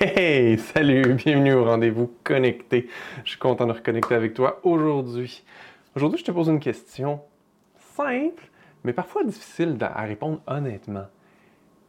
Salut, 0.00 1.12
bienvenue 1.12 1.52
au 1.52 1.64
rendez-vous 1.66 2.10
connecté. 2.24 2.88
Je 3.22 3.32
suis 3.32 3.38
content 3.38 3.66
de 3.66 3.72
reconnecter 3.72 4.14
avec 4.14 4.32
toi 4.32 4.58
aujourd'hui. 4.62 5.44
Aujourd'hui, 5.94 6.18
je 6.18 6.24
te 6.24 6.30
pose 6.30 6.48
une 6.48 6.58
question 6.58 7.20
simple, 7.96 8.48
mais 8.82 8.94
parfois 8.94 9.24
difficile 9.24 9.76
à 9.78 10.00
répondre 10.04 10.40
honnêtement. 10.46 11.04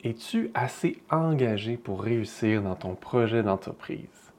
Es-tu 0.04 0.52
assez 0.54 1.02
engagé 1.10 1.78
pour 1.78 2.04
réussir 2.04 2.62
dans 2.62 2.76
ton 2.76 2.96
projet 2.96 3.44
d'entreprise? 3.44 4.34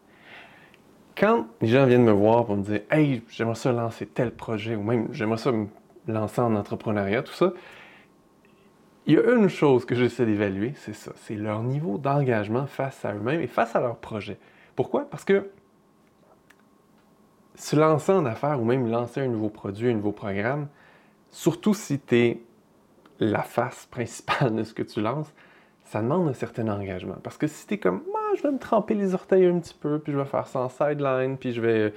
Quand 1.17 1.47
les 1.63 1.69
gens 1.69 1.87
viennent 1.87 2.05
me 2.05 2.13
voir 2.13 2.45
pour 2.45 2.59
me 2.59 2.65
dire 2.65 2.81
Hey, 2.91 3.23
j'aimerais 3.31 3.55
ça 3.55 3.73
lancer 3.73 4.05
tel 4.05 4.33
projet, 4.33 4.77
ou 4.77 4.83
même 4.83 5.09
j'aimerais 5.13 5.39
ça 5.39 5.51
me 5.51 5.69
lancer 6.09 6.43
en 6.43 6.57
entrepreneuriat, 6.57 7.23
tout 7.23 7.33
ça, 7.33 7.55
il 9.07 9.15
y 9.15 9.19
a 9.19 9.33
une 9.33 9.49
chose 9.49 9.85
que 9.85 9.95
j'essaie 9.95 10.27
d'évaluer, 10.27 10.75
c'est 10.77 10.95
ça, 10.95 11.13
c'est 11.17 11.35
leur 11.35 11.63
niveau 11.63 11.99
d'engagement 11.99 12.67
face 12.67 13.05
à 13.05 13.15
eux-mêmes 13.15 13.41
et 13.41 13.49
face 13.49 13.75
à 13.75 13.81
leur 13.81 13.97
projet. 13.97 14.39
Pourquoi? 14.77 15.09
Parce 15.11 15.25
que 15.25 15.51
se 17.55 17.77
lancer 17.77 18.13
en 18.13 18.25
affaires 18.25 18.61
ou 18.61 18.65
même 18.65 18.89
lancer 18.89 19.21
un 19.21 19.29
nouveau 19.29 19.49
produit, 19.49 19.91
un 19.91 19.95
nouveau 19.95 20.13
programme, 20.13 20.69
surtout 21.31 21.75
si 21.75 21.99
tu 21.99 22.17
es 22.17 22.43
la 23.19 23.43
face 23.43 23.87
principale 23.87 24.55
de 24.55 24.63
ce 24.63 24.73
que 24.73 24.83
tu 24.83 25.01
lances, 25.01 25.33
ça 25.85 26.01
demande 26.01 26.29
un 26.29 26.33
certain 26.33 26.69
engagement. 26.69 27.17
Parce 27.23 27.37
que 27.37 27.47
si 27.47 27.67
tu 27.67 27.75
es 27.75 27.79
comme, 27.79 28.03
ah, 28.15 28.35
je 28.37 28.43
vais 28.43 28.53
me 28.53 28.59
tremper 28.59 28.95
les 28.95 29.15
orteils 29.15 29.47
un 29.47 29.59
petit 29.59 29.75
peu, 29.75 29.99
puis 29.99 30.13
je 30.13 30.19
vais 30.19 30.25
faire 30.25 30.47
ça 30.47 30.61
en 30.61 30.69
sideline, 30.69 31.37
puis 31.37 31.53
je 31.53 31.61
vais, 31.61 31.93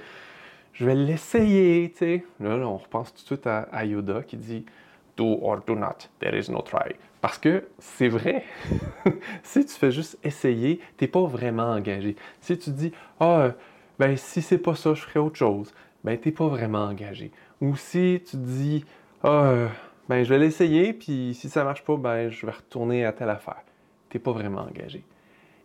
je 0.72 0.84
vais 0.84 0.94
l'essayer, 0.94 1.90
tu 1.92 1.98
sais. 1.98 2.24
Là, 2.40 2.56
on 2.56 2.76
repense 2.76 3.14
tout 3.14 3.22
de 3.22 3.26
suite 3.26 3.46
à 3.46 3.84
Yoda 3.84 4.22
qui 4.22 4.36
dit, 4.36 4.66
do 5.16 5.38
or 5.42 5.62
do 5.66 5.74
not, 5.74 6.08
there 6.20 6.36
is 6.36 6.50
no 6.50 6.62
try. 6.62 6.94
Parce 7.20 7.38
que 7.38 7.64
c'est 7.78 8.08
vrai. 8.08 8.44
si 9.42 9.64
tu 9.64 9.72
fais 9.72 9.90
juste 9.90 10.18
essayer, 10.22 10.80
tu 10.96 11.04
n'es 11.04 11.08
pas 11.08 11.24
vraiment 11.24 11.70
engagé. 11.70 12.16
Si 12.40 12.58
tu 12.58 12.70
dis, 12.70 12.92
ah, 13.20 13.52
ben 13.98 14.16
si 14.16 14.42
c'est 14.42 14.58
pas 14.58 14.74
ça, 14.74 14.94
je 14.94 15.02
ferai 15.02 15.18
autre 15.18 15.36
chose, 15.36 15.72
ben 16.04 16.18
n'es 16.24 16.32
pas 16.32 16.48
vraiment 16.48 16.84
engagé. 16.84 17.32
Ou 17.60 17.76
si 17.76 18.22
tu 18.28 18.36
dis, 18.36 18.84
ah, 19.24 19.68
ben 20.08 20.22
je 20.22 20.28
vais 20.28 20.38
l'essayer, 20.38 20.92
puis 20.92 21.34
si 21.34 21.48
ça 21.48 21.64
marche 21.64 21.82
pas, 21.82 21.96
ben 21.96 22.28
je 22.30 22.46
vais 22.46 22.52
retourner 22.52 23.04
à 23.04 23.12
telle 23.12 23.30
affaire. 23.30 23.62
Tu 24.10 24.16
n'es 24.16 24.22
pas 24.22 24.32
vraiment 24.32 24.62
engagé. 24.62 25.04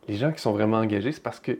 Les 0.07 0.15
gens 0.15 0.31
qui 0.31 0.41
sont 0.41 0.53
vraiment 0.53 0.77
engagés, 0.77 1.11
c'est 1.11 1.21
parce 1.21 1.39
que 1.39 1.59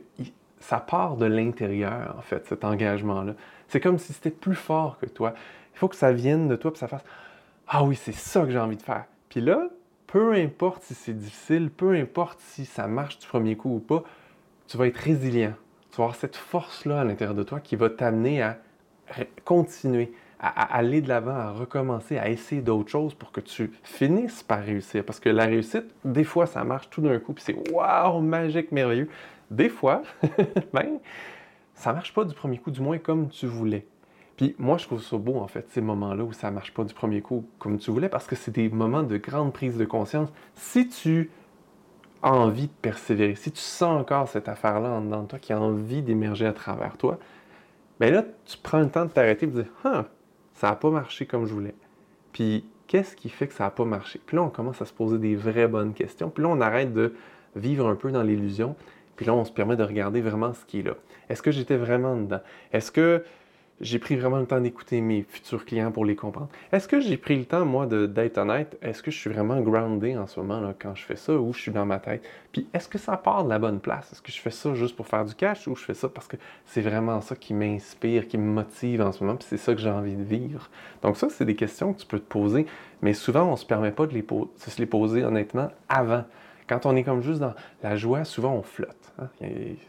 ça 0.58 0.78
part 0.78 1.16
de 1.16 1.26
l'intérieur, 1.26 2.14
en 2.18 2.22
fait, 2.22 2.46
cet 2.46 2.64
engagement-là. 2.64 3.34
C'est 3.68 3.80
comme 3.80 3.98
si 3.98 4.12
c'était 4.12 4.30
plus 4.30 4.54
fort 4.54 4.98
que 4.98 5.06
toi. 5.06 5.34
Il 5.74 5.78
faut 5.78 5.88
que 5.88 5.96
ça 5.96 6.12
vienne 6.12 6.48
de 6.48 6.56
toi, 6.56 6.72
puis 6.72 6.78
ça 6.78 6.88
fasse 6.88 7.04
ah 7.68 7.84
oui, 7.84 7.96
c'est 7.96 8.12
ça 8.14 8.42
que 8.42 8.50
j'ai 8.50 8.58
envie 8.58 8.76
de 8.76 8.82
faire. 8.82 9.04
Puis 9.28 9.40
là, 9.40 9.68
peu 10.06 10.34
importe 10.34 10.82
si 10.82 10.94
c'est 10.94 11.16
difficile, 11.16 11.70
peu 11.70 11.94
importe 11.94 12.38
si 12.40 12.64
ça 12.64 12.86
marche 12.86 13.18
du 13.18 13.26
premier 13.26 13.56
coup 13.56 13.76
ou 13.76 13.78
pas, 13.78 14.02
tu 14.68 14.76
vas 14.76 14.86
être 14.86 14.98
résilient. 14.98 15.54
Tu 15.90 15.96
vas 15.98 16.04
avoir 16.04 16.16
cette 16.16 16.36
force-là 16.36 17.00
à 17.00 17.04
l'intérieur 17.04 17.34
de 17.34 17.42
toi 17.42 17.60
qui 17.60 17.76
va 17.76 17.90
t'amener 17.90 18.42
à 18.42 18.58
continuer, 19.44 20.12
à, 20.38 20.76
aller 20.76 21.00
de 21.00 21.08
l'avant, 21.08 21.34
à 21.34 21.50
recommencer, 21.50 22.18
à 22.18 22.28
essayer 22.28 22.62
d'autres 22.62 22.90
choses 22.90 23.14
pour 23.14 23.32
que 23.32 23.40
tu 23.40 23.72
finisses 23.82 24.42
par 24.42 24.62
réussir. 24.62 25.04
Parce 25.04 25.20
que 25.20 25.28
la 25.28 25.44
réussite, 25.46 25.86
des 26.04 26.24
fois, 26.24 26.46
ça 26.46 26.64
marche 26.64 26.90
tout 26.90 27.00
d'un 27.00 27.18
coup, 27.18 27.32
puis 27.32 27.44
c'est 27.44 27.70
waouh, 27.70 28.20
magique, 28.20 28.72
merveilleux. 28.72 29.08
Des 29.50 29.68
fois, 29.68 30.02
ben, 30.72 30.98
ça 31.74 31.92
marche 31.92 32.12
pas 32.12 32.24
du 32.24 32.34
premier 32.34 32.58
coup, 32.58 32.70
du 32.70 32.80
moins 32.80 32.98
comme 32.98 33.28
tu 33.28 33.46
voulais. 33.46 33.86
Puis 34.36 34.54
moi, 34.58 34.78
je 34.78 34.86
trouve 34.86 35.02
ça 35.02 35.16
beau, 35.16 35.36
en 35.36 35.46
fait, 35.46 35.68
ces 35.70 35.80
moments-là 35.80 36.24
où 36.24 36.32
ça 36.32 36.50
ne 36.50 36.54
marche 36.54 36.72
pas 36.72 36.84
du 36.84 36.94
premier 36.94 37.20
coup 37.20 37.44
comme 37.58 37.78
tu 37.78 37.90
voulais, 37.90 38.08
parce 38.08 38.26
que 38.26 38.36
c'est 38.36 38.50
des 38.50 38.68
moments 38.68 39.02
de 39.02 39.16
grande 39.16 39.52
prise 39.52 39.76
de 39.76 39.84
conscience. 39.84 40.30
Si 40.54 40.88
tu 40.88 41.30
as 42.22 42.32
envie 42.32 42.68
de 42.68 42.72
persévérer, 42.80 43.34
si 43.34 43.50
tu 43.50 43.60
sens 43.60 44.00
encore 44.00 44.28
cette 44.28 44.48
affaire-là 44.48 44.90
en 44.90 45.02
dedans 45.02 45.22
de 45.22 45.28
toi 45.28 45.38
qui 45.38 45.52
a 45.52 45.60
envie 45.60 46.02
d'émerger 46.02 46.46
à 46.46 46.52
travers 46.52 46.96
toi, 46.96 47.18
bien 48.00 48.10
là, 48.10 48.24
tu 48.46 48.56
prends 48.62 48.80
le 48.80 48.88
temps 48.88 49.04
de 49.04 49.10
t'arrêter 49.10 49.46
et 49.46 49.48
de 49.48 49.62
dire 49.62 49.70
Ah, 49.84 50.06
ça 50.54 50.70
n'a 50.70 50.76
pas 50.76 50.90
marché 50.90 51.26
comme 51.26 51.46
je 51.46 51.52
voulais. 51.52 51.74
Puis 52.32 52.64
qu'est-ce 52.86 53.16
qui 53.16 53.28
fait 53.28 53.48
que 53.48 53.54
ça 53.54 53.64
n'a 53.64 53.70
pas 53.70 53.84
marché? 53.84 54.20
Puis 54.24 54.36
là, 54.36 54.42
on 54.42 54.50
commence 54.50 54.80
à 54.80 54.86
se 54.86 54.92
poser 54.92 55.18
des 55.18 55.34
vraies 55.34 55.68
bonnes 55.68 55.94
questions. 55.94 56.30
Puis 56.30 56.42
là, 56.42 56.48
on 56.48 56.60
arrête 56.60 56.92
de 56.92 57.14
vivre 57.56 57.86
un 57.86 57.96
peu 57.96 58.10
dans 58.10 58.22
l'illusion. 58.22 58.76
Puis 59.16 59.26
là, 59.26 59.34
on 59.34 59.44
se 59.44 59.52
permet 59.52 59.76
de 59.76 59.82
regarder 59.82 60.20
vraiment 60.20 60.52
ce 60.54 60.64
qui 60.64 60.80
est 60.80 60.82
là. 60.82 60.94
Est-ce 61.28 61.42
que 61.42 61.50
j'étais 61.50 61.76
vraiment 61.76 62.16
dedans? 62.16 62.40
Est-ce 62.72 62.90
que 62.90 63.24
j'ai 63.80 63.98
pris 63.98 64.16
vraiment 64.16 64.38
le 64.38 64.46
temps 64.46 64.60
d'écouter 64.60 65.00
mes 65.00 65.22
futurs 65.22 65.64
clients 65.64 65.90
pour 65.90 66.04
les 66.04 66.14
comprendre. 66.14 66.48
Est-ce 66.70 66.86
que 66.86 67.00
j'ai 67.00 67.16
pris 67.16 67.36
le 67.36 67.44
temps, 67.44 67.64
moi, 67.64 67.86
d'être 67.86 68.38
honnête? 68.38 68.78
Est-ce 68.82 69.02
que 69.02 69.10
je 69.10 69.18
suis 69.18 69.30
vraiment 69.30 69.60
groundé 69.60 70.16
en 70.16 70.26
ce 70.26 70.38
moment 70.38 70.60
là, 70.60 70.74
quand 70.78 70.94
je 70.94 71.04
fais 71.04 71.16
ça 71.16 71.34
ou 71.34 71.52
je 71.52 71.60
suis 71.60 71.72
dans 71.72 71.86
ma 71.86 71.98
tête? 71.98 72.22
Puis 72.52 72.68
est-ce 72.74 72.88
que 72.88 72.98
ça 72.98 73.16
part 73.16 73.44
de 73.44 73.48
la 73.48 73.58
bonne 73.58 73.80
place? 73.80 74.12
Est-ce 74.12 74.22
que 74.22 74.30
je 74.30 74.40
fais 74.40 74.50
ça 74.50 74.74
juste 74.74 74.94
pour 74.94 75.08
faire 75.08 75.24
du 75.24 75.34
cash 75.34 75.66
ou 75.66 75.74
je 75.74 75.84
fais 75.84 75.94
ça 75.94 76.08
parce 76.08 76.28
que 76.28 76.36
c'est 76.66 76.80
vraiment 76.80 77.20
ça 77.20 77.34
qui 77.34 77.54
m'inspire, 77.54 78.28
qui 78.28 78.38
me 78.38 78.52
motive 78.52 79.00
en 79.00 79.10
ce 79.10 79.24
moment, 79.24 79.36
puis 79.36 79.46
c'est 79.48 79.56
ça 79.56 79.74
que 79.74 79.80
j'ai 79.80 79.90
envie 79.90 80.16
de 80.16 80.22
vivre? 80.22 80.70
Donc 81.02 81.16
ça, 81.16 81.28
c'est 81.28 81.44
des 81.44 81.56
questions 81.56 81.92
que 81.92 82.00
tu 82.00 82.06
peux 82.06 82.20
te 82.20 82.28
poser, 82.28 82.66
mais 83.00 83.14
souvent, 83.14 83.44
on 83.44 83.52
ne 83.52 83.56
se 83.56 83.66
permet 83.66 83.90
pas 83.90 84.06
de, 84.06 84.14
les 84.14 84.24
se 84.58 84.80
les 84.80 84.86
poser 84.86 85.24
honnêtement 85.24 85.70
avant. 85.88 86.24
Quand 86.72 86.86
on 86.86 86.96
est 86.96 87.02
comme 87.02 87.20
juste 87.20 87.40
dans 87.40 87.52
la 87.82 87.96
joie, 87.96 88.24
souvent 88.24 88.54
on 88.54 88.62
flotte. 88.62 89.12
Hein. 89.18 89.28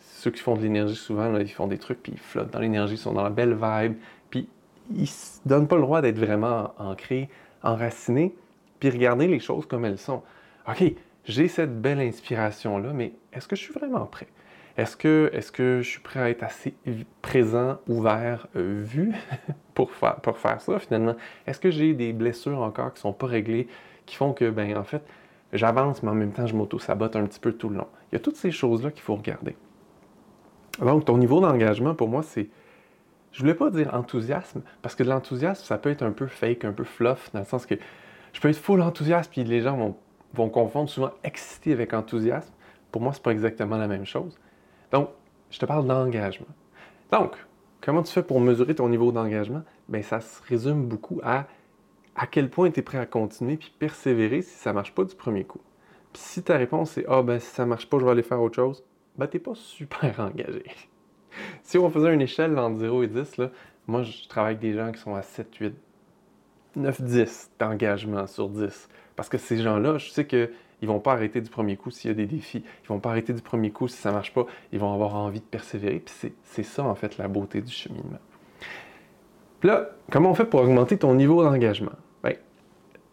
Ceux 0.02 0.32
qui 0.32 0.42
font 0.42 0.58
de 0.58 0.62
l'énergie, 0.62 0.98
souvent, 0.98 1.34
ils 1.38 1.48
font 1.48 1.68
des 1.68 1.78
trucs, 1.78 2.04
puis 2.04 2.12
ils 2.14 2.20
flottent 2.20 2.52
dans 2.52 2.60
l'énergie, 2.60 2.96
ils 2.96 2.98
sont 2.98 3.14
dans 3.14 3.24
la 3.24 3.30
belle 3.30 3.54
vibe, 3.54 3.96
puis 4.30 4.50
ils 4.92 5.04
ne 5.04 5.50
donnent 5.50 5.70
pas 5.70 5.78
le 5.78 5.84
droit 5.84 6.02
d'être 6.02 6.20
vraiment 6.20 6.74
ancrés, 6.78 7.30
enracinés, 7.62 8.36
puis 8.82 8.90
regarder 8.90 9.28
les 9.28 9.40
choses 9.40 9.66
comme 9.66 9.86
elles 9.86 9.98
sont. 9.98 10.24
OK, 10.68 10.84
j'ai 11.24 11.48
cette 11.48 11.82
belle 11.82 12.02
inspiration-là, 12.02 12.92
mais 12.92 13.14
est-ce 13.32 13.48
que 13.48 13.56
je 13.56 13.62
suis 13.62 13.74
vraiment 13.74 14.06
prêt? 14.06 14.28
Est-ce 14.76 14.98
que, 14.98 15.32
est 15.32 15.54
que 15.54 15.80
je 15.82 15.90
suis 15.90 16.02
prêt 16.02 16.20
à 16.20 16.30
être 16.30 16.44
assez 16.44 16.74
présent, 17.22 17.80
ouvert, 17.88 18.48
euh, 18.58 18.82
vu 18.84 19.14
pour 19.74 19.92
faire, 19.92 20.18
pour 20.18 20.38
faire 20.38 20.60
ça 20.60 20.80
finalement? 20.80 21.16
Est-ce 21.48 21.62
que 21.62 21.72
j'ai 21.72 21.94
des 21.94 22.12
blessures 22.12 22.60
encore 22.60 22.92
qui 22.92 22.98
ne 22.98 23.04
sont 23.04 23.14
pas 23.14 23.28
réglées, 23.28 23.70
qui 24.06 24.18
font 24.18 24.34
que, 24.34 24.50
ben 24.50 24.76
en 24.76 24.84
fait, 24.84 25.02
j'avance, 25.58 26.04
mais 26.04 26.10
en 26.10 26.16
même 26.16 26.32
temps, 26.32 26.48
je 26.48 26.56
m'auto-sabote 26.56 27.16
un 27.16 27.26
petit 27.26 27.40
peu 27.40 27.54
tout 27.54 27.70
le 27.70 27.78
long. 27.78 27.88
Il 28.12 28.16
y 28.16 28.18
a 28.18 28.20
toutes 28.20 28.36
ces 28.36 28.52
choses-là 28.52 28.92
qu'il 28.92 29.02
faut 29.02 29.16
regarder. 29.16 29.56
Donc, 30.80 31.06
ton 31.06 31.18
niveau 31.18 31.40
d'engagement, 31.40 31.96
pour 31.96 32.08
moi, 32.08 32.24
c'est. 32.24 32.50
Je 33.32 33.40
voulais 33.40 33.56
pas 33.56 33.72
dire 33.72 33.94
enthousiasme, 33.94 34.62
parce 34.82 34.96
que 34.96 35.04
de 35.04 35.10
l'enthousiasme, 35.10 35.66
ça 35.66 35.78
peut 35.78 35.90
être 35.90 36.04
un 36.04 36.12
peu 36.12 36.28
fake, 36.28 36.66
un 36.66 36.72
peu 36.72 36.84
fluff, 36.84 37.32
dans 37.34 37.40
le 37.40 37.46
sens 37.46 37.66
que 37.66 37.76
je 38.32 38.40
peux 38.40 38.50
être 38.50 38.58
full 38.58 38.82
enthousiasme, 38.82 39.32
puis 39.32 39.44
les 39.44 39.62
gens 39.62 39.76
vont, 39.76 39.96
vont 40.34 40.50
confondre 40.50 40.90
souvent 40.90 41.12
excité 41.24 41.74
avec 41.74 41.94
enthousiasme. 41.94 42.54
Pour 42.92 43.02
moi, 43.02 43.12
c'est 43.14 43.24
pas 43.24 43.32
exactement 43.32 43.78
la 43.78 43.88
même 43.88 44.06
chose. 44.06 44.40
Donc, 44.92 45.10
je 45.50 45.58
te 45.58 45.66
parle 45.66 45.88
d'engagement. 45.88 46.48
Donc, 47.12 47.36
comment 47.82 48.04
tu 48.04 48.12
fais 48.12 48.24
pour 48.24 48.40
mesurer 48.40 48.76
ton 48.76 48.90
niveau 48.90 49.12
d'engagement? 49.12 49.64
Bien, 49.90 50.04
ça 50.04 50.20
se 50.20 50.42
résume 50.48 50.86
beaucoup 50.86 51.20
à 51.24 51.46
à 52.16 52.28
quel 52.28 52.50
point 52.50 52.72
tu 52.72 52.80
es 52.80 52.84
prêt 52.84 52.98
à 52.98 53.06
continuer 53.06 53.58
puis 53.58 53.74
persévérer 53.78 54.42
si 54.42 54.56
ça 54.56 54.74
marche 54.74 54.94
pas 54.94 55.04
du 55.04 55.16
premier 55.16 55.44
coup. 55.44 55.62
Puis 56.12 56.22
si 56.22 56.44
ta 56.44 56.58
réponse 56.58 56.98
est 56.98 57.06
Ah, 57.08 57.24
ben 57.24 57.40
si 57.40 57.48
ça 57.48 57.66
marche 57.66 57.90
pas, 57.90 57.98
je 58.00 58.06
vais 58.06 58.12
aller 58.12 58.24
faire 58.24 58.42
autre 58.42 58.56
chose, 58.56 58.84
ben 59.18 59.28
t'es 59.28 59.40
pas 59.40 59.56
super 59.56 60.20
engagé. 60.20 60.64
si 61.64 61.78
on 61.78 61.90
faisait 61.90 62.14
une 62.14 62.22
échelle 62.22 62.58
entre 62.58 62.78
0 62.78 63.04
et 63.04 63.08
10, 63.08 63.38
là, 63.38 63.50
moi 63.88 64.04
je 64.04 64.28
travaille 64.28 64.56
avec 64.56 64.62
des 64.62 64.74
gens 64.74 64.92
qui 64.92 65.00
sont 65.00 65.16
à 65.16 65.22
7, 65.22 65.56
8, 65.56 65.74
9, 66.76 67.02
10 67.02 67.52
d'engagement 67.60 68.28
sur 68.28 68.50
10. 68.50 68.90
Parce 69.16 69.30
que 69.30 69.38
ces 69.38 69.58
gens-là, 69.58 69.98
je 69.98 70.10
sais 70.10 70.26
qu'ils 70.26 70.50
ne 70.82 70.88
vont 70.88 71.00
pas 71.00 71.14
arrêter 71.14 71.42
du 71.42 71.50
premier 71.50 71.78
coup 71.78 71.92
s'il 71.92 72.10
y 72.10 72.12
a 72.12 72.16
des 72.16 72.26
défis. 72.26 72.64
Ils 72.84 72.88
vont 72.88 73.00
pas 73.00 73.12
arrêter 73.12 73.34
du 73.34 73.42
premier 73.42 73.72
coup 73.72 73.88
si 73.88 73.98
ça 73.98 74.10
ne 74.10 74.16
marche 74.16 74.34
pas. 74.34 74.46
Ils 74.72 74.80
vont 74.80 74.94
avoir 74.94 75.16
envie 75.16 75.40
de 75.40 75.46
persévérer. 75.46 76.00
Puis 76.00 76.34
c'est 76.44 76.64
ça, 76.64 76.84
en 76.84 76.96
fait, 76.96 77.18
la 77.18 77.28
beauté 77.28 77.62
du 77.62 77.72
cheminement. 77.72 78.20
Puis 79.60 79.70
là, 79.70 79.92
comment 80.12 80.32
on 80.32 80.36
fait 80.36 80.46
pour 80.46 80.62
augmenter 80.62 80.98
ton 80.98 81.14
niveau 81.14 81.44
d'engagement? 81.44 81.94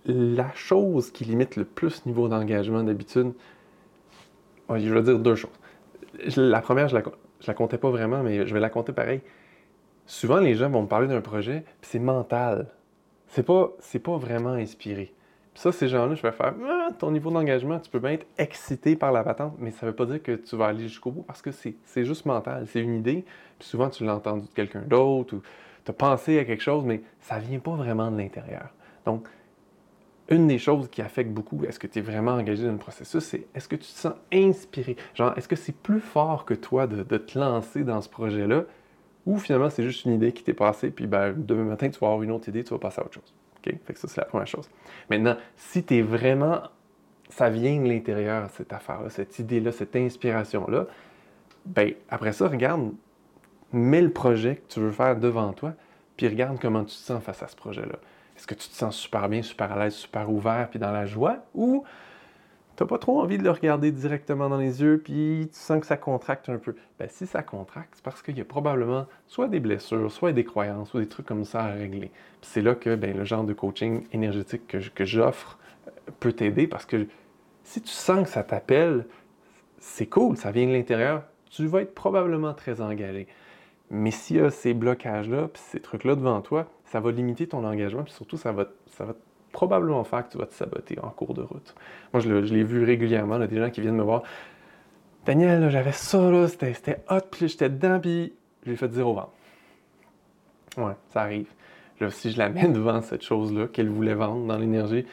La 0.06 0.52
chose 0.54 1.10
qui 1.10 1.24
limite 1.24 1.56
le 1.56 1.64
plus 1.64 2.06
niveau 2.06 2.28
d'engagement 2.28 2.82
d'habitude, 2.82 3.32
je 4.68 4.92
vais 4.92 5.02
dire 5.02 5.18
deux 5.18 5.34
choses. 5.34 5.50
La 6.36 6.60
première, 6.60 6.88
je 6.88 6.96
la, 6.96 7.02
la 7.46 7.54
comptais 7.54 7.78
pas 7.78 7.90
vraiment, 7.90 8.22
mais 8.22 8.46
je 8.46 8.54
vais 8.54 8.60
la 8.60 8.70
compter 8.70 8.92
pareil. 8.92 9.20
Souvent, 10.06 10.40
les 10.40 10.54
gens 10.54 10.68
vont 10.68 10.82
me 10.82 10.88
parler 10.88 11.06
d'un 11.06 11.20
projet, 11.20 11.64
puis 11.80 11.90
c'est 11.92 11.98
mental. 11.98 12.66
C'est 13.28 13.44
pas, 13.44 13.70
pas 14.02 14.16
vraiment 14.16 14.50
inspiré. 14.50 15.14
Puis 15.54 15.62
ça, 15.62 15.72
ces 15.72 15.88
gens-là, 15.88 16.14
je 16.14 16.22
vais 16.22 16.32
faire 16.32 16.54
ah, 16.64 16.88
ton 16.98 17.10
niveau 17.10 17.30
d'engagement, 17.30 17.78
tu 17.78 17.90
peux 17.90 17.98
bien 17.98 18.12
être 18.12 18.26
excité 18.38 18.96
par 18.96 19.12
la 19.12 19.22
patente, 19.22 19.54
mais 19.58 19.70
ça 19.70 19.86
veut 19.86 19.94
pas 19.94 20.06
dire 20.06 20.22
que 20.22 20.32
tu 20.32 20.56
vas 20.56 20.66
aller 20.66 20.88
jusqu'au 20.88 21.10
bout 21.10 21.22
parce 21.22 21.42
que 21.42 21.50
c'est, 21.50 22.04
juste 22.04 22.26
mental. 22.26 22.66
C'est 22.68 22.80
une 22.80 22.96
idée, 22.96 23.24
puis 23.58 23.68
souvent 23.68 23.88
tu 23.88 24.04
l'as 24.04 24.16
entendu 24.16 24.46
de 24.46 24.52
quelqu'un 24.52 24.82
d'autre 24.82 25.36
ou 25.36 25.42
tu 25.84 25.90
as 25.90 25.94
pensé 25.94 26.38
à 26.38 26.44
quelque 26.44 26.62
chose, 26.62 26.84
mais 26.84 27.02
ça 27.20 27.38
ne 27.38 27.44
vient 27.44 27.58
pas 27.58 27.74
vraiment 27.74 28.10
de 28.10 28.18
l'intérieur. 28.18 28.70
Donc, 29.04 29.28
une 30.30 30.46
des 30.46 30.58
choses 30.58 30.88
qui 30.88 31.02
affecte 31.02 31.30
beaucoup, 31.30 31.64
est-ce 31.64 31.78
que 31.78 31.88
tu 31.88 31.98
es 31.98 32.02
vraiment 32.02 32.32
engagé 32.32 32.64
dans 32.64 32.72
le 32.72 32.78
processus, 32.78 33.22
c'est 33.24 33.46
est-ce 33.54 33.68
que 33.68 33.76
tu 33.76 33.82
te 33.82 33.98
sens 33.98 34.14
inspiré? 34.32 34.96
Genre, 35.14 35.36
est-ce 35.36 35.48
que 35.48 35.56
c'est 35.56 35.74
plus 35.74 36.00
fort 36.00 36.44
que 36.44 36.54
toi 36.54 36.86
de, 36.86 37.02
te 37.02 37.38
lancer 37.38 37.82
dans 37.82 38.00
ce 38.00 38.08
projet-là, 38.08 38.64
ou 39.26 39.38
finalement 39.38 39.70
c'est 39.70 39.82
juste 39.82 40.04
une 40.04 40.12
idée 40.12 40.32
qui 40.32 40.44
t'est 40.44 40.54
passée, 40.54 40.90
puis 40.90 41.06
ben, 41.06 41.34
demain 41.36 41.64
matin 41.64 41.90
tu 41.90 41.98
vas 41.98 42.06
avoir 42.06 42.22
une 42.22 42.30
autre 42.30 42.48
idée, 42.48 42.62
tu 42.62 42.70
vas 42.70 42.78
passer 42.78 43.00
à 43.00 43.04
autre 43.04 43.14
chose. 43.14 43.34
OK? 43.58 43.74
Fait 43.84 43.92
que 43.92 43.98
ça, 43.98 44.08
c'est 44.08 44.20
la 44.20 44.26
première 44.26 44.46
chose. 44.46 44.70
Maintenant, 45.10 45.36
si 45.56 45.84
tu 45.84 45.96
es 45.96 46.02
vraiment. 46.02 46.62
Ça 47.28 47.48
vient 47.48 47.80
de 47.80 47.86
l'intérieur, 47.86 48.50
cette 48.50 48.72
affaire-là, 48.72 49.08
cette 49.08 49.38
idée-là, 49.38 49.70
cette 49.70 49.94
inspiration-là, 49.94 50.86
ben 51.64 51.92
après 52.08 52.32
ça, 52.32 52.48
regarde, 52.48 52.92
mets 53.72 54.02
le 54.02 54.10
projet 54.10 54.56
que 54.56 54.72
tu 54.72 54.80
veux 54.80 54.90
faire 54.90 55.14
devant 55.14 55.52
toi, 55.52 55.74
puis 56.16 56.26
regarde 56.26 56.58
comment 56.60 56.82
tu 56.82 56.96
te 56.96 57.00
sens 57.00 57.22
face 57.22 57.40
à 57.44 57.46
ce 57.46 57.54
projet-là. 57.54 58.00
Est-ce 58.40 58.46
que 58.46 58.54
tu 58.54 58.70
te 58.70 58.74
sens 58.74 58.96
super 58.96 59.28
bien, 59.28 59.42
super 59.42 59.70
à 59.70 59.78
l'aise, 59.78 59.92
super 59.92 60.30
ouvert, 60.30 60.70
puis 60.70 60.78
dans 60.78 60.92
la 60.92 61.04
joie, 61.04 61.44
ou 61.54 61.84
tu 62.74 62.82
n'as 62.82 62.88
pas 62.88 62.96
trop 62.96 63.20
envie 63.20 63.36
de 63.36 63.44
le 63.44 63.50
regarder 63.50 63.92
directement 63.92 64.48
dans 64.48 64.56
les 64.56 64.80
yeux, 64.80 64.98
puis 65.04 65.50
tu 65.52 65.58
sens 65.58 65.78
que 65.78 65.86
ça 65.86 65.98
contracte 65.98 66.48
un 66.48 66.56
peu? 66.56 66.74
Ben, 66.98 67.06
si 67.10 67.26
ça 67.26 67.42
contracte, 67.42 67.90
c'est 67.96 68.02
parce 68.02 68.22
qu'il 68.22 68.38
y 68.38 68.40
a 68.40 68.46
probablement 68.46 69.04
soit 69.26 69.46
des 69.48 69.60
blessures, 69.60 70.10
soit 70.10 70.32
des 70.32 70.44
croyances, 70.44 70.94
ou 70.94 71.00
des 71.00 71.06
trucs 71.06 71.26
comme 71.26 71.44
ça 71.44 71.64
à 71.64 71.72
régler. 71.72 72.12
c'est 72.40 72.62
là 72.62 72.74
que 72.74 72.94
ben, 72.94 73.14
le 73.14 73.24
genre 73.26 73.44
de 73.44 73.52
coaching 73.52 74.06
énergétique 74.14 74.66
que, 74.66 75.04
j'offre 75.04 75.58
euh, 75.86 75.90
peut 76.18 76.32
t'aider, 76.32 76.66
parce 76.66 76.86
que 76.86 77.08
si 77.62 77.82
tu 77.82 77.92
sens 77.92 78.24
que 78.24 78.30
ça 78.30 78.42
t'appelle, 78.42 79.04
c'est 79.80 80.06
cool, 80.06 80.38
ça 80.38 80.50
vient 80.50 80.66
de 80.66 80.72
l'intérieur, 80.72 81.24
tu 81.50 81.66
vas 81.66 81.82
être 81.82 81.94
probablement 81.94 82.54
très 82.54 82.80
engagé. 82.80 83.28
Mais 83.90 84.10
s'il 84.12 84.36
y 84.36 84.40
a 84.40 84.50
ces 84.50 84.72
blocages-là, 84.72 85.48
puis 85.48 85.62
ces 85.64 85.80
trucs-là 85.80 86.14
devant 86.14 86.40
toi, 86.40 86.66
ça 86.84 87.00
va 87.00 87.10
limiter 87.10 87.46
ton 87.46 87.64
engagement, 87.64 88.04
puis 88.04 88.12
surtout, 88.12 88.36
ça 88.36 88.52
va, 88.52 88.66
ça 88.86 89.04
va 89.04 89.14
probablement 89.52 90.04
faire 90.04 90.26
que 90.26 90.32
tu 90.32 90.38
vas 90.38 90.46
te 90.46 90.54
saboter 90.54 90.98
en 91.02 91.10
cours 91.10 91.34
de 91.34 91.42
route. 91.42 91.74
Moi, 92.12 92.20
je 92.20 92.54
l'ai 92.54 92.62
vu 92.62 92.84
régulièrement, 92.84 93.36
là, 93.36 93.48
des 93.48 93.58
gens 93.58 93.70
qui 93.70 93.80
viennent 93.80 93.96
me 93.96 94.02
voir. 94.02 94.22
Daniel, 95.26 95.68
j'avais 95.70 95.92
ça, 95.92 96.30
là, 96.30 96.46
c'était 96.46 97.02
hot, 97.10 97.20
puis 97.30 97.48
j'étais 97.48 97.68
dedans, 97.68 97.98
puis 98.00 98.32
j'ai 98.64 98.76
fait 98.76 98.88
dire 98.88 99.08
au 99.08 99.14
vent. 99.14 99.32
Ouais, 100.78 100.94
ça 101.10 101.22
arrive. 101.22 101.48
Si 102.10 102.30
je 102.30 102.38
la 102.38 102.48
mets 102.48 102.68
devant 102.68 103.02
cette 103.02 103.22
chose-là 103.22 103.66
qu'elle 103.66 103.90
voulait 103.90 104.14
vendre 104.14 104.46
dans 104.46 104.56
l'énergie, 104.56 105.04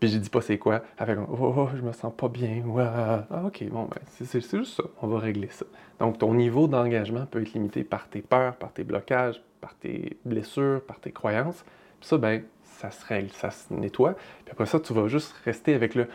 puis 0.00 0.08
je 0.10 0.18
dis 0.18 0.28
pas 0.28 0.40
c'est 0.40 0.58
quoi. 0.58 0.82
Elle 0.98 1.06
fait 1.06 1.16
oh, 1.16 1.54
oh, 1.56 1.68
je 1.74 1.82
me 1.82 1.92
sens 1.92 2.12
pas 2.16 2.28
bien. 2.28 2.62
Ah, 2.78 3.24
ok, 3.46 3.64
bon, 3.70 3.84
ben, 3.84 4.00
c'est 4.10 4.40
juste 4.40 4.76
ça. 4.76 4.84
On 5.00 5.06
va 5.06 5.18
régler 5.18 5.48
ça. 5.50 5.64
Donc, 5.98 6.18
ton 6.18 6.34
niveau 6.34 6.68
d'engagement 6.68 7.24
peut 7.26 7.40
être 7.40 7.54
limité 7.54 7.84
par 7.84 8.08
tes 8.08 8.20
peurs, 8.20 8.56
par 8.56 8.72
tes 8.72 8.84
blocages, 8.84 9.42
par 9.60 9.74
tes 9.74 10.16
blessures, 10.24 10.82
par 10.86 11.00
tes 11.00 11.12
croyances. 11.12 11.64
Puis 12.00 12.08
ça, 12.08 12.18
ben, 12.18 12.42
ça 12.62 12.90
se 12.90 13.04
règle, 13.06 13.30
ça 13.30 13.50
se 13.50 13.72
nettoie. 13.72 14.14
Puis 14.44 14.52
après 14.52 14.66
ça, 14.66 14.78
tu 14.80 14.92
vas 14.92 15.08
juste 15.08 15.34
rester 15.44 15.74
avec 15.74 15.94
le 15.94 16.08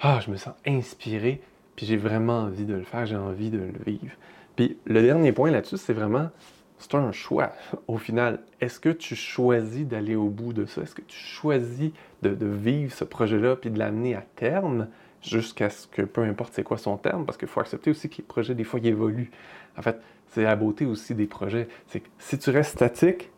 Ah, 0.00 0.20
je 0.24 0.30
me 0.30 0.36
sens 0.36 0.54
inspiré, 0.66 1.42
puis 1.74 1.84
j'ai 1.84 1.96
vraiment 1.98 2.40
envie 2.40 2.64
de 2.64 2.74
le 2.74 2.84
faire, 2.84 3.04
j'ai 3.06 3.16
envie 3.16 3.50
de 3.50 3.58
le 3.58 3.84
vivre. 3.84 4.14
Puis 4.56 4.78
le 4.86 5.02
dernier 5.02 5.32
point 5.32 5.50
là-dessus, 5.50 5.76
c'est 5.76 5.92
vraiment 5.92 6.30
c'est 6.78 6.94
un 6.94 7.12
choix. 7.12 7.52
Au 7.88 7.98
final, 7.98 8.40
est-ce 8.60 8.80
que 8.80 8.88
tu 8.88 9.14
choisis 9.14 9.86
d'aller 9.86 10.16
au 10.16 10.28
bout 10.28 10.52
de 10.52 10.66
ça? 10.66 10.82
Est-ce 10.82 10.94
que 10.94 11.02
tu 11.02 11.18
choisis 11.18 11.92
de, 12.22 12.46
vivre 12.46 12.92
ce 12.92 13.04
projet-là 13.04 13.56
puis 13.56 13.70
de 13.70 13.78
l'amener 13.78 14.14
à 14.14 14.22
terme 14.36 14.88
jusqu'à 15.22 15.70
ce 15.70 15.86
que 15.86 16.02
peu 16.02 16.22
importe 16.22 16.52
c'est 16.54 16.62
quoi 16.62 16.78
son 16.78 16.96
terme? 16.96 17.24
Parce 17.24 17.38
qu'il 17.38 17.48
faut 17.48 17.60
accepter 17.60 17.90
aussi 17.90 18.08
que 18.08 18.18
les 18.18 18.24
projets, 18.24 18.54
des 18.54 18.64
fois, 18.64 18.80
ils 18.80 18.88
évoluent. 18.88 19.30
En 19.76 19.82
fait, 19.82 20.00
c'est 20.28 20.42
la 20.42 20.56
beauté 20.56 20.86
aussi 20.86 21.14
des 21.14 21.26
projets. 21.26 21.68
C'est 21.88 22.00
que 22.00 22.08
si 22.18 22.38
tu 22.38 22.50
restes 22.50 22.72
statique, 22.72 23.30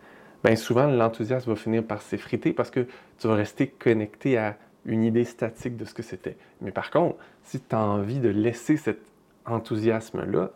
bien 0.45 0.57
souvent, 0.57 0.87
l'enthousiasme 0.87 1.51
va 1.51 1.57
finir 1.57 1.85
par 1.85 2.03
s'effriter 2.03 2.53
parce 2.53 2.71
que 2.71 2.87
tu 3.19 3.29
vas 3.29 3.35
rester 3.35 3.69
connecté 3.69 4.39
à 4.39 4.57
une 4.85 5.05
idée 5.05 5.25
statique 5.25 5.77
de 5.77 5.85
ce 5.85 5.95
que 5.95 6.03
c'était. 6.03 6.37
Mais 6.61 6.71
par 6.71 6.91
contre, 6.91 7.17
si 7.45 7.61
tu 7.61 7.75
as 7.75 7.81
envie 7.81 8.21
de 8.21 8.29
laisser 8.29 8.77
cet 8.77 9.01
enthousiasme-là 9.45 10.51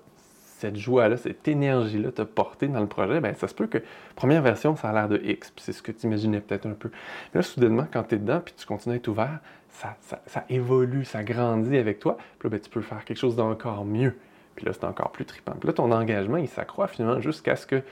cette 0.62 0.76
joie-là, 0.76 1.16
cette 1.16 1.46
énergie-là 1.48 2.12
te 2.12 2.22
porter 2.22 2.68
dans 2.68 2.80
le 2.80 2.86
projet, 2.86 3.20
bien, 3.20 3.34
ça 3.34 3.48
se 3.48 3.54
peut 3.54 3.66
que 3.66 3.78
première 4.14 4.42
version, 4.42 4.76
ça 4.76 4.90
a 4.90 4.92
l'air 4.92 5.08
de 5.08 5.20
X, 5.24 5.50
puis 5.50 5.64
c'est 5.64 5.72
ce 5.72 5.82
que 5.82 5.90
tu 5.90 6.06
imaginais 6.06 6.40
peut-être 6.40 6.66
un 6.66 6.74
peu. 6.74 6.90
Là, 7.34 7.42
soudainement, 7.42 7.86
quand 7.92 8.04
tu 8.04 8.14
es 8.14 8.18
dedans, 8.18 8.40
puis 8.40 8.54
tu 8.56 8.64
continues 8.64 8.94
à 8.94 8.96
être 8.96 9.08
ouvert, 9.08 9.40
ça, 9.70 9.96
ça, 10.26 10.44
évolue, 10.48 11.04
ça 11.04 11.24
grandit 11.24 11.76
avec 11.76 11.98
toi, 11.98 12.16
puis 12.38 12.48
là, 12.48 12.50
bien, 12.50 12.58
tu 12.60 12.70
peux 12.70 12.80
faire 12.80 13.04
quelque 13.04 13.18
chose 13.18 13.34
d'encore 13.34 13.84
mieux. 13.84 14.16
Puis 14.54 14.66
là, 14.66 14.72
c'est 14.72 14.84
encore 14.84 15.10
plus 15.10 15.24
trippant. 15.24 15.54
Puis 15.58 15.66
là, 15.66 15.72
ton 15.72 15.90
engagement, 15.90 16.36
il 16.36 16.48
s'accroît 16.48 16.86
finalement 16.86 17.20
jusqu'à 17.20 17.56
ce 17.56 17.66
que, 17.66 17.82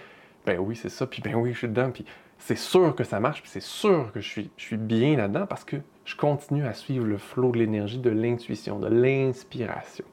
ben 0.46 0.58
oui, 0.58 0.76
c'est 0.76 0.90
ça, 0.90 1.06
puis 1.06 1.22
ben 1.22 1.34
oui, 1.34 1.52
je 1.52 1.58
suis 1.58 1.68
dedans, 1.68 1.90
puis 1.90 2.04
c'est 2.38 2.58
sûr 2.58 2.94
que 2.94 3.02
ça 3.02 3.18
marche, 3.18 3.42
puis 3.42 3.50
c'est 3.50 3.62
sûr 3.62 4.12
que 4.12 4.20
je 4.20 4.28
suis, 4.28 4.50
je 4.56 4.62
suis 4.62 4.76
bien 4.76 5.16
là-dedans 5.16 5.46
parce 5.46 5.64
que 5.64 5.76
je 6.04 6.14
continue 6.14 6.66
à 6.66 6.74
suivre 6.74 7.04
le 7.04 7.18
flot 7.18 7.50
de 7.50 7.58
l'énergie, 7.58 7.98
de 7.98 8.10
l'intuition, 8.10 8.78
de 8.78 8.86
l'inspiration. 8.86 10.04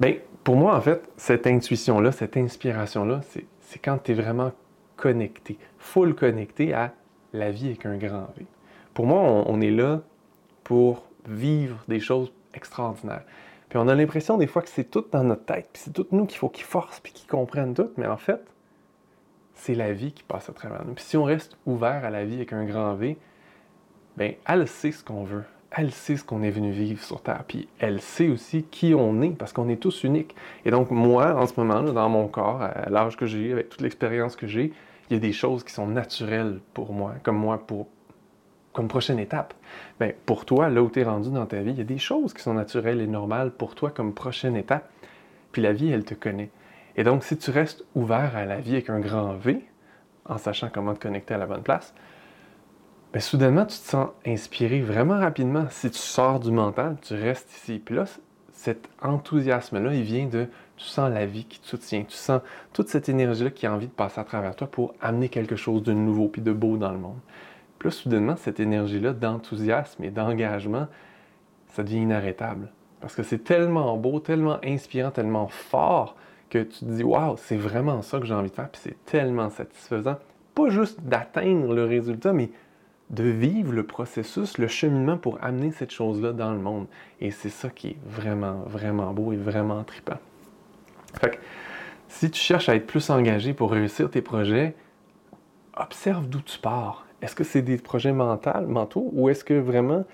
Bien, 0.00 0.16
pour 0.44 0.56
moi, 0.56 0.76
en 0.76 0.80
fait, 0.80 1.02
cette 1.16 1.46
intuition-là, 1.46 2.12
cette 2.12 2.36
inspiration-là, 2.36 3.22
c'est 3.60 3.78
quand 3.78 3.98
tu 4.04 4.12
es 4.12 4.14
vraiment 4.14 4.52
connecté, 4.96 5.58
full 5.78 6.14
connecté 6.14 6.74
à 6.74 6.92
la 7.32 7.50
vie 7.50 7.68
avec 7.68 7.86
un 7.86 7.96
grand 7.96 8.28
V. 8.36 8.46
Pour 8.92 9.06
moi, 9.06 9.20
on, 9.20 9.60
est 9.60 9.70
là 9.70 10.02
pour 10.62 11.06
vivre 11.26 11.82
des 11.88 11.98
choses 11.98 12.32
extraordinaires. 12.52 13.24
Puis 13.68 13.78
on 13.78 13.88
a 13.88 13.94
l'impression 13.94 14.36
des 14.36 14.46
fois 14.46 14.62
que 14.62 14.68
c'est 14.68 14.84
tout 14.90 15.04
dans 15.10 15.24
notre 15.24 15.46
tête, 15.46 15.68
puis 15.72 15.82
c'est 15.84 15.92
tout 15.92 16.06
nous 16.12 16.26
qu'il 16.26 16.38
faut 16.38 16.50
qu'ils 16.50 16.64
forcent, 16.64 17.00
puis 17.00 17.12
qu'ils 17.12 17.28
comprennent 17.28 17.74
tout, 17.74 17.90
mais 17.96 18.06
en 18.06 18.18
fait, 18.18 18.40
c'est 19.54 19.74
la 19.74 19.92
vie 19.92 20.12
qui 20.12 20.22
passe 20.22 20.48
à 20.48 20.52
travers 20.52 20.84
nous. 20.84 20.92
Puis 20.92 21.04
si 21.04 21.16
on 21.16 21.24
reste 21.24 21.56
ouvert 21.64 22.04
à 22.04 22.10
la 22.10 22.24
vie 22.24 22.36
avec 22.36 22.52
un 22.52 22.64
grand 22.64 22.94
V, 22.94 23.16
bien, 24.16 24.34
elle 24.46 24.68
sait 24.68 24.92
ce 24.92 25.02
qu'on 25.02 25.24
veut 25.24 25.44
elle 25.76 25.90
sait 25.90 26.16
ce 26.16 26.24
qu'on 26.24 26.42
est 26.42 26.50
venu 26.50 26.70
vivre 26.70 27.02
sur 27.02 27.20
Terre, 27.20 27.44
puis 27.46 27.68
elle 27.78 28.00
sait 28.00 28.28
aussi 28.28 28.62
qui 28.64 28.94
on 28.94 29.20
est, 29.22 29.30
parce 29.30 29.52
qu'on 29.52 29.68
est 29.68 29.80
tous 29.80 30.04
uniques. 30.04 30.34
Et 30.64 30.70
donc, 30.70 30.90
moi, 30.90 31.34
en 31.34 31.46
ce 31.46 31.58
moment, 31.58 31.82
dans 31.82 32.08
mon 32.08 32.28
corps, 32.28 32.62
à 32.62 32.88
l'âge 32.90 33.16
que 33.16 33.26
j'ai, 33.26 33.52
avec 33.52 33.70
toute 33.70 33.80
l'expérience 33.80 34.36
que 34.36 34.46
j'ai, 34.46 34.72
il 35.10 35.14
y 35.14 35.16
a 35.16 35.20
des 35.20 35.32
choses 35.32 35.64
qui 35.64 35.72
sont 35.72 35.86
naturelles 35.86 36.60
pour 36.72 36.92
moi, 36.92 37.14
comme 37.22 37.36
moi, 37.36 37.58
pour, 37.58 37.88
comme 38.72 38.88
prochaine 38.88 39.18
étape. 39.18 39.52
Bien, 39.98 40.12
pour 40.26 40.44
toi, 40.44 40.68
là 40.68 40.82
où 40.82 40.88
tu 40.88 41.00
es 41.00 41.04
rendu 41.04 41.30
dans 41.30 41.46
ta 41.46 41.60
vie, 41.60 41.72
il 41.72 41.78
y 41.78 41.82
a 41.82 41.84
des 41.84 41.98
choses 41.98 42.32
qui 42.32 42.42
sont 42.42 42.54
naturelles 42.54 43.00
et 43.00 43.06
normales 43.06 43.50
pour 43.50 43.74
toi 43.74 43.90
comme 43.90 44.14
prochaine 44.14 44.56
étape, 44.56 44.88
puis 45.50 45.60
la 45.60 45.72
vie, 45.72 45.90
elle 45.90 46.04
te 46.04 46.14
connaît. 46.14 46.50
Et 46.96 47.02
donc, 47.02 47.24
si 47.24 47.36
tu 47.36 47.50
restes 47.50 47.84
ouvert 47.96 48.36
à 48.36 48.44
la 48.44 48.60
vie 48.60 48.72
avec 48.72 48.90
un 48.90 49.00
grand 49.00 49.34
V, 49.34 49.64
en 50.26 50.38
sachant 50.38 50.68
comment 50.72 50.94
te 50.94 51.00
connecter 51.00 51.34
à 51.34 51.38
la 51.38 51.46
bonne 51.46 51.62
place, 51.62 51.94
ben, 53.14 53.20
soudainement, 53.20 53.64
tu 53.64 53.78
te 53.78 53.84
sens 53.84 54.08
inspiré 54.26 54.80
vraiment 54.80 55.20
rapidement. 55.20 55.66
Si 55.70 55.88
tu 55.88 55.98
sors 55.98 56.40
du 56.40 56.50
mental, 56.50 56.96
tu 57.00 57.14
restes 57.14 57.48
ici. 57.54 57.78
Puis 57.82 57.94
là, 57.94 58.06
cet 58.50 58.88
enthousiasme-là, 59.00 59.94
il 59.94 60.02
vient 60.02 60.26
de, 60.26 60.48
tu 60.76 60.84
sens 60.84 61.12
la 61.12 61.24
vie 61.24 61.44
qui 61.44 61.60
te 61.60 61.66
soutient, 61.68 62.02
tu 62.02 62.16
sens 62.16 62.40
toute 62.72 62.88
cette 62.88 63.08
énergie-là 63.08 63.50
qui 63.50 63.66
a 63.66 63.72
envie 63.72 63.86
de 63.86 63.92
passer 63.92 64.20
à 64.20 64.24
travers 64.24 64.56
toi 64.56 64.66
pour 64.68 64.94
amener 65.00 65.28
quelque 65.28 65.54
chose 65.54 65.84
de 65.84 65.92
nouveau 65.92 66.26
puis 66.26 66.42
de 66.42 66.50
beau 66.50 66.76
dans 66.76 66.90
le 66.90 66.98
monde. 66.98 67.20
Puis 67.78 67.88
là, 67.88 67.92
soudainement, 67.92 68.34
cette 68.34 68.58
énergie-là 68.58 69.12
d'enthousiasme 69.12 70.02
et 70.02 70.10
d'engagement, 70.10 70.88
ça 71.68 71.84
devient 71.84 72.02
inarrêtable. 72.02 72.72
Parce 73.00 73.14
que 73.14 73.22
c'est 73.22 73.44
tellement 73.44 73.96
beau, 73.96 74.18
tellement 74.18 74.58
inspirant, 74.64 75.12
tellement 75.12 75.46
fort 75.46 76.16
que 76.50 76.64
tu 76.64 76.80
te 76.80 76.84
dis, 76.86 77.04
waouh, 77.04 77.36
c'est 77.36 77.56
vraiment 77.56 78.02
ça 78.02 78.18
que 78.18 78.26
j'ai 78.26 78.34
envie 78.34 78.50
de 78.50 78.56
faire, 78.56 78.70
puis 78.70 78.80
c'est 78.82 79.04
tellement 79.04 79.50
satisfaisant. 79.50 80.16
Pas 80.56 80.68
juste 80.68 81.00
d'atteindre 81.02 81.72
le 81.72 81.84
résultat, 81.84 82.32
mais 82.32 82.50
de 83.10 83.24
vivre 83.24 83.72
le 83.72 83.84
processus, 83.84 84.58
le 84.58 84.66
cheminement 84.66 85.18
pour 85.18 85.38
amener 85.42 85.72
cette 85.72 85.90
chose-là 85.90 86.32
dans 86.32 86.52
le 86.52 86.58
monde. 86.58 86.86
Et 87.20 87.30
c'est 87.30 87.50
ça 87.50 87.68
qui 87.70 87.88
est 87.88 87.98
vraiment, 88.06 88.62
vraiment 88.66 89.12
beau 89.12 89.32
et 89.32 89.36
vraiment 89.36 89.84
trippant. 89.84 90.18
Fait 91.20 91.30
que, 91.30 91.36
si 92.08 92.30
tu 92.30 92.40
cherches 92.40 92.68
à 92.68 92.76
être 92.76 92.86
plus 92.86 93.10
engagé 93.10 93.54
pour 93.54 93.70
réussir 93.70 94.10
tes 94.10 94.22
projets, 94.22 94.74
observe 95.76 96.28
d'où 96.28 96.40
tu 96.40 96.58
pars. 96.58 97.06
Est-ce 97.22 97.34
que 97.34 97.44
c'est 97.44 97.62
des 97.62 97.76
projets 97.76 98.12
mentaux, 98.12 98.66
mentaux 98.66 99.10
ou 99.12 99.28
est-ce 99.28 99.44
que 99.44 99.54
vraiment 99.54 100.04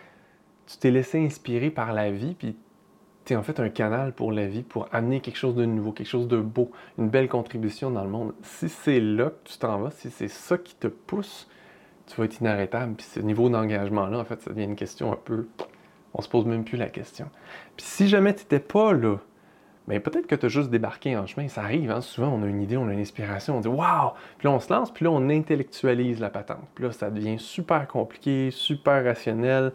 tu 0.66 0.78
t'es 0.78 0.90
laissé 0.90 1.24
inspirer 1.24 1.70
par 1.70 1.92
la 1.92 2.10
vie 2.10 2.34
puis 2.34 2.56
tu 3.24 3.32
es 3.32 3.36
en 3.36 3.42
fait 3.42 3.60
un 3.60 3.68
canal 3.68 4.12
pour 4.12 4.32
la 4.32 4.46
vie, 4.46 4.62
pour 4.62 4.88
amener 4.92 5.20
quelque 5.20 5.36
chose 5.36 5.54
de 5.54 5.64
nouveau, 5.64 5.92
quelque 5.92 6.08
chose 6.08 6.28
de 6.28 6.38
beau, 6.38 6.70
une 6.98 7.08
belle 7.08 7.28
contribution 7.28 7.90
dans 7.90 8.04
le 8.04 8.10
monde? 8.10 8.34
Si 8.42 8.68
c'est 8.68 9.00
là 9.00 9.30
que 9.30 9.48
tu 9.48 9.58
t'en 9.58 9.78
vas, 9.78 9.90
si 9.90 10.10
c'est 10.10 10.28
ça 10.28 10.56
qui 10.56 10.74
te 10.74 10.86
pousse, 10.86 11.48
tu 12.10 12.16
vas 12.16 12.24
être 12.24 12.40
inarrêtable. 12.40 12.94
Puis 12.94 13.06
ce 13.06 13.20
niveau 13.20 13.48
d'engagement-là, 13.48 14.18
en 14.18 14.24
fait, 14.24 14.40
ça 14.42 14.50
devient 14.50 14.64
une 14.64 14.76
question 14.76 15.12
un 15.12 15.16
peu. 15.16 15.46
On 16.14 16.22
se 16.22 16.28
pose 16.28 16.44
même 16.44 16.64
plus 16.64 16.76
la 16.76 16.88
question. 16.88 17.26
Puis 17.76 17.86
si 17.86 18.08
jamais 18.08 18.34
tu 18.34 18.42
n'étais 18.42 18.58
pas 18.58 18.92
là, 18.92 19.16
bien 19.86 20.00
peut-être 20.00 20.26
que 20.26 20.34
tu 20.34 20.46
as 20.46 20.48
juste 20.48 20.70
débarqué 20.70 21.16
en 21.16 21.26
chemin. 21.26 21.48
Ça 21.48 21.62
arrive, 21.62 21.90
hein? 21.90 22.00
souvent 22.00 22.28
on 22.28 22.42
a 22.42 22.46
une 22.46 22.60
idée, 22.60 22.76
on 22.76 22.88
a 22.88 22.92
une 22.92 23.00
inspiration, 23.00 23.58
on 23.58 23.60
dit 23.60 23.68
Waouh! 23.68 24.12
Puis 24.38 24.48
là 24.48 24.54
on 24.54 24.60
se 24.60 24.72
lance, 24.72 24.90
puis 24.90 25.04
là 25.04 25.10
on 25.12 25.28
intellectualise 25.28 26.20
la 26.20 26.30
patente. 26.30 26.66
Puis 26.74 26.84
là 26.84 26.92
ça 26.92 27.10
devient 27.10 27.38
super 27.38 27.86
compliqué, 27.86 28.50
super 28.50 29.04
rationnel. 29.04 29.72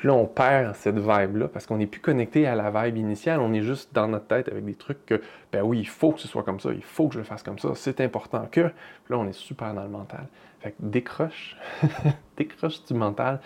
Puis 0.00 0.08
là, 0.08 0.14
on 0.14 0.24
perd 0.24 0.76
cette 0.76 0.98
vibe-là 0.98 1.48
parce 1.48 1.66
qu'on 1.66 1.76
n'est 1.76 1.86
plus 1.86 2.00
connecté 2.00 2.46
à 2.46 2.54
la 2.54 2.70
vibe 2.70 2.96
initiale. 2.96 3.38
On 3.38 3.52
est 3.52 3.60
juste 3.60 3.92
dans 3.92 4.08
notre 4.08 4.28
tête 4.28 4.48
avec 4.48 4.64
des 4.64 4.72
trucs 4.72 5.04
que, 5.04 5.20
ben 5.52 5.60
oui, 5.60 5.80
il 5.80 5.88
faut 5.88 6.12
que 6.12 6.20
ce 6.20 6.26
soit 6.26 6.42
comme 6.42 6.58
ça, 6.58 6.70
il 6.72 6.82
faut 6.82 7.08
que 7.08 7.12
je 7.12 7.18
le 7.18 7.24
fasse 7.24 7.42
comme 7.42 7.58
ça, 7.58 7.72
c'est 7.74 8.00
important 8.00 8.48
que. 8.50 8.62
Puis 8.62 9.10
là, 9.10 9.18
on 9.18 9.28
est 9.28 9.34
super 9.34 9.74
dans 9.74 9.82
le 9.82 9.90
mental. 9.90 10.26
Fait 10.60 10.70
que 10.70 10.76
décroche, 10.80 11.54
décroche 12.38 12.82
du 12.86 12.94
mental, 12.94 13.40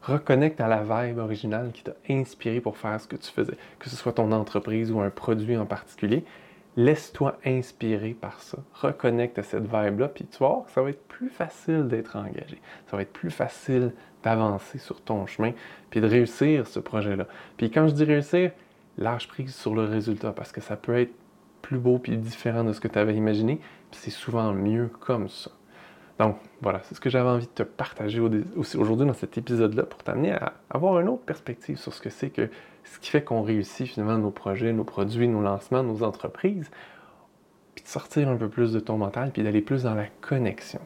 reconnecte 0.00 0.60
à 0.60 0.68
la 0.68 0.84
vibe 0.84 1.18
originale 1.18 1.72
qui 1.72 1.82
t'a 1.82 1.94
inspiré 2.08 2.60
pour 2.60 2.78
faire 2.78 3.00
ce 3.00 3.08
que 3.08 3.16
tu 3.16 3.32
faisais, 3.32 3.56
que 3.80 3.90
ce 3.90 3.96
soit 3.96 4.12
ton 4.12 4.30
entreprise 4.30 4.92
ou 4.92 5.00
un 5.00 5.10
produit 5.10 5.56
en 5.56 5.66
particulier. 5.66 6.24
Laisse-toi 6.76 7.36
inspirer 7.44 8.10
par 8.10 8.40
ça. 8.42 8.58
Reconnecte 8.74 9.40
à 9.40 9.42
cette 9.42 9.64
vibe-là, 9.64 10.06
puis 10.06 10.24
tu 10.24 10.38
que 10.38 10.70
ça 10.70 10.82
va 10.82 10.90
être 10.90 11.08
plus 11.08 11.30
facile 11.30 11.88
d'être 11.88 12.14
engagé. 12.14 12.60
Ça 12.86 12.96
va 12.96 13.02
être 13.02 13.12
plus 13.12 13.32
facile 13.32 13.92
d'avancer 14.22 14.78
sur 14.78 15.00
ton 15.00 15.26
chemin, 15.26 15.52
puis 15.90 16.00
de 16.00 16.06
réussir 16.06 16.66
ce 16.66 16.80
projet-là. 16.80 17.26
Puis 17.56 17.70
quand 17.70 17.88
je 17.88 17.94
dis 17.94 18.04
réussir, 18.04 18.50
lâche 18.98 19.28
prise 19.28 19.54
sur 19.54 19.74
le 19.74 19.84
résultat 19.84 20.32
parce 20.32 20.52
que 20.52 20.60
ça 20.60 20.76
peut 20.76 20.98
être 20.98 21.12
plus 21.62 21.78
beau 21.78 21.98
puis 21.98 22.16
différent 22.16 22.64
de 22.64 22.72
ce 22.72 22.80
que 22.80 22.88
tu 22.88 22.98
avais 22.98 23.14
imaginé, 23.14 23.60
puis 23.90 24.00
c'est 24.00 24.10
souvent 24.10 24.52
mieux 24.52 24.88
comme 25.00 25.28
ça. 25.28 25.50
Donc 26.18 26.36
voilà, 26.62 26.80
c'est 26.84 26.94
ce 26.94 27.00
que 27.00 27.10
j'avais 27.10 27.28
envie 27.28 27.46
de 27.46 27.50
te 27.50 27.62
partager 27.62 28.20
aujourd'hui 28.20 29.06
dans 29.06 29.12
cet 29.12 29.36
épisode-là 29.36 29.82
pour 29.82 30.02
t'amener 30.02 30.32
à 30.32 30.54
avoir 30.70 30.98
une 31.00 31.08
autre 31.08 31.24
perspective 31.24 31.76
sur 31.76 31.92
ce 31.92 32.00
que 32.00 32.08
c'est 32.08 32.30
que 32.30 32.48
ce 32.84 32.98
qui 32.98 33.10
fait 33.10 33.22
qu'on 33.22 33.42
réussit 33.42 33.86
finalement 33.86 34.16
nos 34.16 34.30
projets, 34.30 34.72
nos 34.72 34.84
produits, 34.84 35.28
nos 35.28 35.42
lancements, 35.42 35.82
nos 35.82 36.02
entreprises, 36.02 36.70
puis 37.74 37.84
de 37.84 37.88
sortir 37.88 38.28
un 38.28 38.36
peu 38.36 38.48
plus 38.48 38.72
de 38.72 38.80
ton 38.80 38.96
mental, 38.96 39.30
puis 39.32 39.42
d'aller 39.42 39.60
plus 39.60 39.82
dans 39.82 39.94
la 39.94 40.06
connexion. 40.22 40.80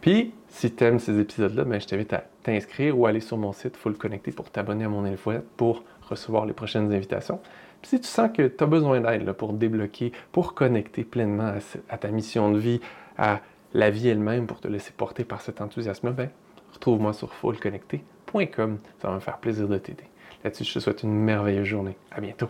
Puis, 0.00 0.32
si 0.48 0.74
tu 0.74 0.84
aimes 0.84 0.98
ces 0.98 1.18
épisodes-là, 1.18 1.64
ben, 1.64 1.80
je 1.80 1.86
t'invite 1.86 2.12
à 2.12 2.24
t'inscrire 2.42 2.98
ou 2.98 3.06
aller 3.06 3.20
sur 3.20 3.36
mon 3.36 3.52
site 3.52 3.76
Full 3.76 3.96
Connecté 3.96 4.32
pour 4.32 4.50
t'abonner 4.50 4.84
à 4.84 4.88
mon 4.88 5.04
infolette 5.04 5.46
pour 5.56 5.84
recevoir 6.02 6.46
les 6.46 6.52
prochaines 6.52 6.92
invitations. 6.92 7.40
Puis 7.80 7.90
si 7.90 8.00
tu 8.00 8.08
sens 8.08 8.30
que 8.34 8.46
tu 8.46 8.62
as 8.62 8.66
besoin 8.66 9.00
d'aide 9.00 9.32
pour 9.32 9.52
débloquer, 9.52 10.12
pour 10.32 10.54
connecter 10.54 11.04
pleinement 11.04 11.54
à, 11.88 11.98
ta 11.98 12.08
mission 12.08 12.50
de 12.50 12.58
vie, 12.58 12.80
à 13.16 13.40
la 13.72 13.90
vie 13.90 14.08
elle-même, 14.08 14.46
pour 14.46 14.60
te 14.60 14.68
laisser 14.68 14.92
porter 14.92 15.24
par 15.24 15.40
cet 15.40 15.60
enthousiasme, 15.60 16.10
ben, 16.10 16.30
retrouve-moi 16.72 17.12
sur 17.12 17.32
fullconnecté.com. 17.32 18.78
Ça 19.00 19.08
va 19.08 19.14
me 19.14 19.20
faire 19.20 19.38
plaisir 19.38 19.68
de 19.68 19.78
t'aider. 19.78 20.04
Là-dessus, 20.44 20.64
je 20.64 20.74
te 20.74 20.78
souhaite 20.78 21.02
une 21.02 21.14
merveilleuse 21.14 21.66
journée. 21.66 21.96
À 22.10 22.20
bientôt. 22.20 22.48